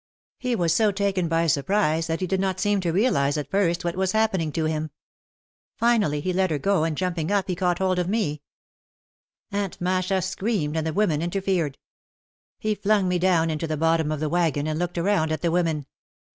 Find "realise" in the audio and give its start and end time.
2.91-3.37